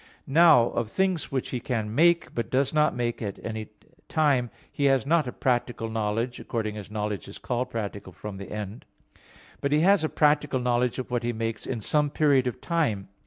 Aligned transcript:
Now 0.25 0.69
of 0.69 0.89
things 0.89 1.31
which 1.31 1.49
He 1.49 1.59
can 1.59 1.93
make, 1.93 2.33
but 2.33 2.49
does 2.49 2.73
not 2.73 2.95
make 2.95 3.21
at 3.21 3.37
any 3.45 3.67
time, 4.09 4.49
He 4.71 4.85
has 4.85 5.05
not 5.05 5.27
a 5.27 5.31
practical 5.31 5.91
knowledge, 5.91 6.39
according 6.39 6.75
as 6.75 6.89
knowledge 6.89 7.27
is 7.27 7.37
called 7.37 7.69
practical 7.69 8.11
from 8.11 8.37
the 8.37 8.49
end. 8.49 8.85
But 9.61 9.71
He 9.71 9.81
has 9.81 10.03
a 10.03 10.09
practical 10.09 10.59
knowledge 10.59 10.97
of 10.97 11.11
what 11.11 11.21
He 11.21 11.33
makes 11.33 11.67
in 11.67 11.81
some 11.81 12.09
period 12.09 12.47
of 12.47 12.59
time. 12.61 13.09